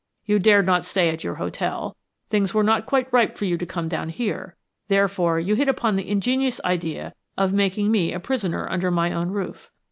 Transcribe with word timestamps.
You 0.25 0.39
dared 0.39 0.65
not 0.65 0.83
stay 0.83 1.09
at 1.09 1.23
your 1.23 1.35
hotel 1.35 1.95
things 2.31 2.55
were 2.55 2.63
not 2.63 2.87
quite 2.87 3.07
ripe 3.13 3.37
for 3.37 3.45
you 3.45 3.55
to 3.59 3.67
come 3.67 3.87
down 3.87 4.09
here. 4.09 4.55
Therefore 4.87 5.37
you 5.39 5.53
hit 5.53 5.67
upon 5.69 5.95
the 5.95 6.09
ingenious 6.09 6.59
idea 6.65 7.13
of 7.37 7.53
making 7.53 7.91
me 7.91 8.11
a 8.11 8.19
prisoner 8.19 8.67
under 8.67 8.89
my 8.89 9.13
own 9.13 9.29
roof. 9.29 9.69